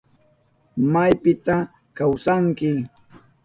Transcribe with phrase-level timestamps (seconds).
[0.91, 1.55] ¿Maypita
[1.97, 2.69] kawsanki?